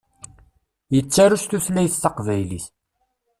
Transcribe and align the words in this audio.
Yettaru 0.95 1.37
s 1.41 1.43
tutlayt 1.49 1.99
taqbaylit. 2.03 2.65